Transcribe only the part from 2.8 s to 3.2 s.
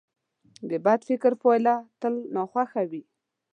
وي.